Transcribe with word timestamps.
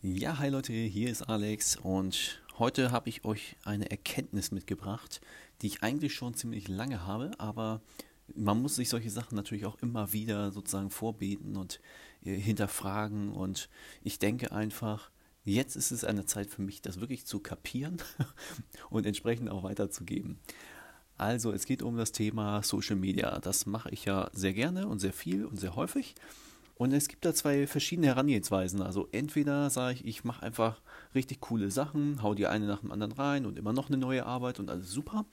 Ja, 0.00 0.38
hi 0.38 0.48
Leute, 0.48 0.72
hier 0.72 1.10
ist 1.10 1.22
Alex 1.22 1.74
und 1.74 2.40
heute 2.56 2.92
habe 2.92 3.08
ich 3.08 3.24
euch 3.24 3.56
eine 3.64 3.90
Erkenntnis 3.90 4.52
mitgebracht, 4.52 5.20
die 5.60 5.66
ich 5.66 5.82
eigentlich 5.82 6.14
schon 6.14 6.34
ziemlich 6.34 6.68
lange 6.68 7.04
habe, 7.04 7.32
aber 7.38 7.80
man 8.36 8.62
muss 8.62 8.76
sich 8.76 8.90
solche 8.90 9.10
Sachen 9.10 9.34
natürlich 9.34 9.66
auch 9.66 9.76
immer 9.82 10.12
wieder 10.12 10.52
sozusagen 10.52 10.90
vorbeten 10.90 11.56
und 11.56 11.80
äh, 12.24 12.36
hinterfragen 12.36 13.32
und 13.32 13.68
ich 14.04 14.20
denke 14.20 14.52
einfach, 14.52 15.10
jetzt 15.44 15.74
ist 15.74 15.90
es 15.90 16.04
eine 16.04 16.26
Zeit 16.26 16.48
für 16.48 16.62
mich, 16.62 16.80
das 16.80 17.00
wirklich 17.00 17.26
zu 17.26 17.40
kapieren 17.40 17.96
und 18.90 19.04
entsprechend 19.04 19.50
auch 19.50 19.64
weiterzugeben. 19.64 20.38
Also, 21.16 21.50
es 21.50 21.66
geht 21.66 21.82
um 21.82 21.96
das 21.96 22.12
Thema 22.12 22.62
Social 22.62 22.94
Media. 22.94 23.40
Das 23.40 23.66
mache 23.66 23.90
ich 23.90 24.04
ja 24.04 24.30
sehr 24.32 24.52
gerne 24.52 24.86
und 24.86 25.00
sehr 25.00 25.12
viel 25.12 25.44
und 25.44 25.56
sehr 25.56 25.74
häufig. 25.74 26.14
Und 26.78 26.92
es 26.92 27.08
gibt 27.08 27.24
da 27.24 27.34
zwei 27.34 27.66
verschiedene 27.66 28.06
Herangehensweisen. 28.06 28.82
Also 28.82 29.08
entweder 29.10 29.68
sage 29.68 29.94
ich, 29.94 30.06
ich 30.06 30.24
mache 30.24 30.44
einfach 30.44 30.80
richtig 31.14 31.40
coole 31.40 31.72
Sachen, 31.72 32.22
hau 32.22 32.34
die 32.34 32.46
eine 32.46 32.66
nach 32.66 32.80
dem 32.80 32.92
anderen 32.92 33.12
rein 33.12 33.46
und 33.46 33.58
immer 33.58 33.72
noch 33.72 33.88
eine 33.88 33.98
neue 33.98 34.24
Arbeit 34.24 34.60
und 34.60 34.70
alles 34.70 34.90
super. 34.90 35.26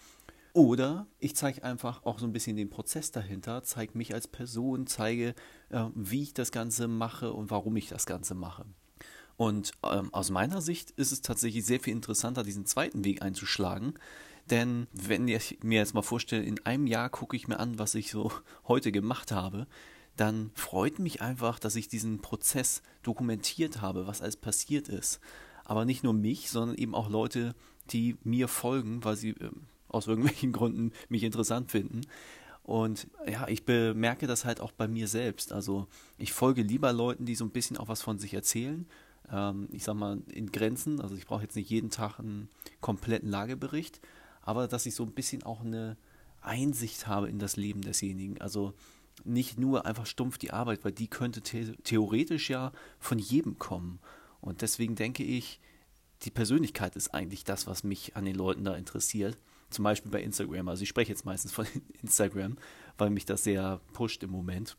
Oder 0.54 1.06
ich 1.20 1.36
zeige 1.36 1.64
einfach 1.64 2.04
auch 2.04 2.18
so 2.18 2.26
ein 2.26 2.34
bisschen 2.34 2.56
den 2.56 2.70
Prozess 2.70 3.12
dahinter, 3.12 3.62
zeige 3.62 3.96
mich 3.96 4.14
als 4.14 4.28
Person, 4.28 4.88
zeige, 4.88 5.36
äh, 5.70 5.86
wie 5.94 6.24
ich 6.24 6.34
das 6.34 6.52
Ganze 6.52 6.88
mache 6.88 7.32
und 7.32 7.52
warum 7.52 7.76
ich 7.76 7.90
das 7.90 8.08
Ganze 8.08 8.34
mache. 8.34 8.66
Und 9.38 9.74
ähm, 9.84 10.14
aus 10.14 10.32
meiner 10.32 10.62
Sicht 10.62 10.92
ist 10.92 11.12
es 11.12 11.22
tatsächlich 11.22 11.66
sehr 11.66 11.80
viel 11.80 11.94
interessanter, 11.94 12.44
diesen 12.44 12.66
zweiten 12.66 13.04
Weg 13.06 13.22
einzuschlagen. 13.22 13.94
Denn 14.50 14.88
wenn 14.94 15.28
ich 15.28 15.60
mir 15.62 15.80
jetzt 15.80 15.94
mal 15.94 16.02
vorstelle, 16.02 16.44
in 16.44 16.66
einem 16.66 16.88
Jahr 16.88 17.10
gucke 17.10 17.36
ich 17.36 17.48
mir 17.48 17.60
an, 17.60 17.78
was 17.78 17.94
ich 17.94 18.10
so 18.10 18.32
heute 18.68 18.92
gemacht 18.92 19.32
habe, 19.32 19.68
dann 20.16 20.52
freut 20.54 21.00
mich 21.00 21.22
einfach, 21.22 21.60
dass 21.60 21.76
ich 21.76 21.88
diesen 21.88 22.20
Prozess 22.22 22.82
dokumentiert 23.04 23.82
habe, 23.82 24.08
was 24.08 24.22
alles 24.22 24.38
passiert 24.38 24.88
ist. 24.88 25.20
Aber 25.66 25.86
nicht 25.86 26.04
nur 26.04 26.14
mich, 26.14 26.50
sondern 26.50 26.78
eben 26.78 26.96
auch 26.96 27.10
Leute, 27.10 27.56
die 27.92 28.18
mir 28.24 28.48
folgen, 28.48 29.04
weil 29.04 29.16
sie 29.16 29.32
äh, 29.32 29.52
aus 29.90 30.08
irgendwelchen 30.08 30.52
Gründen 30.54 30.92
mich 31.10 31.24
interessant 31.24 31.72
finden. 31.72 32.02
Und 32.64 33.08
ja, 33.28 33.48
ich 33.48 33.66
bemerke 33.66 34.26
das 34.26 34.44
halt 34.44 34.60
auch 34.60 34.72
bei 34.72 34.88
mir 34.88 35.08
selbst. 35.08 35.52
Also 35.52 35.88
ich 36.18 36.34
folge 36.34 36.64
lieber 36.64 36.92
Leuten, 36.94 37.26
die 37.26 37.36
so 37.36 37.46
ein 37.46 37.52
bisschen 37.52 37.78
auch 37.78 37.90
was 37.90 38.02
von 38.02 38.18
sich 38.18 38.34
erzählen. 38.34 38.88
Ähm, 39.32 39.68
ich 39.72 39.84
sag 39.84 39.96
mal 39.96 40.22
in 40.32 40.52
Grenzen. 40.52 41.00
Also 41.00 41.16
ich 41.16 41.28
brauche 41.28 41.44
jetzt 41.44 41.56
nicht 41.56 41.70
jeden 41.70 41.92
Tag 41.92 42.20
einen 42.20 42.50
kompletten 42.82 43.30
Lagebericht, 43.30 44.02
aber 44.42 44.68
dass 44.68 44.86
ich 44.86 44.96
so 44.96 45.04
ein 45.04 45.14
bisschen 45.14 45.44
auch 45.44 45.62
eine 45.62 45.98
Einsicht 46.42 47.08
habe 47.08 47.30
in 47.30 47.38
das 47.38 47.56
Leben 47.56 47.82
desjenigen. 47.82 48.42
Also 48.42 48.74
nicht 49.26 49.60
nur 49.60 49.86
einfach 49.86 50.06
stumpf 50.06 50.38
die 50.38 50.52
Arbeit, 50.52 50.86
weil 50.86 50.92
die 50.92 51.08
könnte 51.08 51.42
the 51.44 51.76
theoretisch 51.84 52.50
ja 52.50 52.72
von 53.00 53.20
jedem 53.20 53.58
kommen. 53.58 54.00
Und 54.42 54.62
deswegen 54.62 54.96
denke 54.96 55.24
ich, 55.24 55.60
die 56.24 56.32
Persönlichkeit 56.32 56.96
ist 56.96 57.14
eigentlich 57.14 57.44
das, 57.44 57.68
was 57.68 57.84
mich 57.84 58.16
an 58.16 58.26
den 58.26 58.36
Leuten 58.36 58.64
da 58.64 58.76
interessiert. 58.76 59.38
Zum 59.70 59.84
Beispiel 59.84 60.12
bei 60.12 60.22
Instagram. 60.22 60.68
Also 60.68 60.84
ich 60.84 60.90
spreche 60.90 61.12
jetzt 61.12 61.26
meistens 61.26 61.52
von 61.52 61.66
Instagram, 62.02 62.58
weil 62.98 63.10
mich 63.10 63.26
das 63.26 63.44
sehr 63.44 63.82
pusht 63.94 64.24
im 64.24 64.32
Moment. 64.32 64.78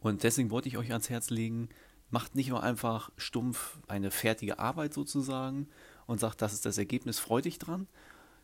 Und 0.00 0.22
deswegen 0.22 0.50
wollte 0.50 0.68
ich 0.68 0.78
euch 0.78 0.90
ans 0.90 1.10
Herz 1.10 1.30
legen, 1.30 1.68
macht 2.10 2.34
nicht 2.34 2.48
nur 2.48 2.62
einfach 2.62 3.10
stumpf 3.16 3.78
eine 3.88 4.10
fertige 4.10 4.58
Arbeit 4.58 4.94
sozusagen 4.94 5.68
und 6.06 6.20
sagt, 6.20 6.42
das 6.42 6.52
ist 6.52 6.66
das 6.66 6.78
Ergebnis, 6.78 7.18
freu 7.18 7.40
dich 7.40 7.58
dran, 7.58 7.86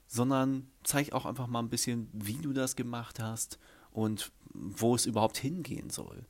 sondern 0.07 0.71
zeig 0.85 1.13
auch 1.13 1.27
einfach 1.27 1.47
mal 1.47 1.61
ein 1.61 1.69
bisschen, 1.69 2.09
wie 2.13 2.37
du 2.37 2.53
das 2.53 2.77
gemacht 2.77 3.19
hast 3.19 3.59
und 3.97 4.31
wo 4.53 4.95
es 4.95 5.07
überhaupt 5.07 5.39
hingehen 5.39 5.89
soll. 5.89 6.27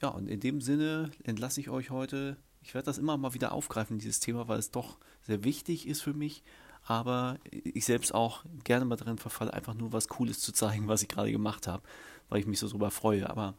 Ja, 0.00 0.08
und 0.08 0.28
in 0.28 0.38
dem 0.38 0.60
Sinne 0.60 1.10
entlasse 1.24 1.60
ich 1.60 1.68
euch 1.68 1.90
heute. 1.90 2.36
Ich 2.62 2.74
werde 2.74 2.86
das 2.86 2.98
immer 2.98 3.16
mal 3.16 3.34
wieder 3.34 3.50
aufgreifen, 3.52 3.98
dieses 3.98 4.20
Thema, 4.20 4.46
weil 4.46 4.60
es 4.60 4.70
doch 4.70 4.98
sehr 5.22 5.42
wichtig 5.42 5.88
ist 5.88 6.00
für 6.00 6.14
mich, 6.14 6.44
aber 6.84 7.38
ich 7.50 7.84
selbst 7.84 8.14
auch 8.14 8.44
gerne 8.62 8.84
mal 8.84 8.96
drin 8.96 9.18
verfalle, 9.18 9.52
einfach 9.52 9.74
nur 9.74 9.92
was 9.92 10.06
Cooles 10.06 10.38
zu 10.38 10.52
zeigen, 10.52 10.86
was 10.86 11.02
ich 11.02 11.08
gerade 11.08 11.32
gemacht 11.32 11.66
habe, 11.66 11.82
weil 12.28 12.38
ich 12.38 12.46
mich 12.46 12.60
so 12.60 12.68
drüber 12.68 12.92
freue. 12.92 13.28
Aber 13.28 13.54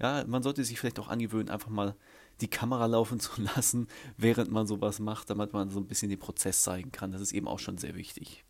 ja, 0.00 0.24
man 0.26 0.42
sollte 0.42 0.64
sich 0.64 0.80
vielleicht 0.80 0.98
auch 0.98 1.08
angewöhnen, 1.08 1.50
einfach 1.50 1.70
mal 1.70 1.94
die 2.40 2.48
Kamera 2.48 2.86
laufen 2.86 3.20
zu 3.20 3.42
lassen, 3.56 3.88
während 4.16 4.50
man 4.50 4.66
sowas 4.66 5.00
macht, 5.00 5.28
damit 5.28 5.52
man 5.52 5.68
so 5.68 5.80
ein 5.80 5.86
bisschen 5.86 6.08
den 6.08 6.18
Prozess 6.18 6.62
zeigen 6.62 6.92
kann. 6.92 7.12
Das 7.12 7.20
ist 7.20 7.32
eben 7.32 7.46
auch 7.46 7.58
schon 7.58 7.76
sehr 7.76 7.94
wichtig. 7.94 8.42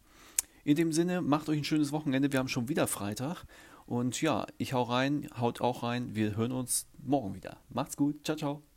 In 0.63 0.77
dem 0.77 0.93
Sinne, 0.93 1.21
macht 1.21 1.49
euch 1.49 1.59
ein 1.59 1.65
schönes 1.65 1.91
Wochenende. 1.91 2.33
Wir 2.33 2.39
haben 2.39 2.49
schon 2.49 2.69
wieder 2.69 2.87
Freitag. 2.87 3.45
Und 3.87 4.21
ja, 4.23 4.47
ich 4.59 4.73
hau 4.73 4.83
rein, 4.83 5.29
haut 5.39 5.61
auch 5.61 5.83
rein. 5.83 6.15
Wir 6.15 6.37
hören 6.37 6.53
uns 6.53 6.87
morgen 6.99 7.35
wieder. 7.35 7.59
Macht's 7.69 7.97
gut. 7.97 8.25
Ciao, 8.25 8.37
ciao. 8.37 8.74